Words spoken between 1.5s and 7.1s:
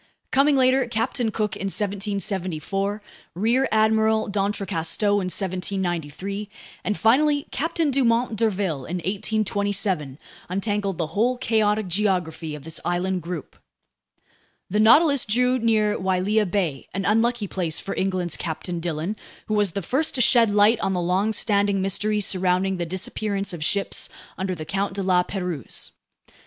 in 1774, Rear Admiral d'Entrecasteaux in 1793, and